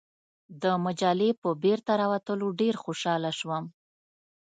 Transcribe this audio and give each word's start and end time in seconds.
د 0.61 0.63
مجلې 0.85 1.29
په 1.41 1.49
بیرته 1.63 1.91
راوتلو 2.01 2.47
ډېر 2.61 2.75
خوشاله 2.83 3.31
شوم. 3.39 3.63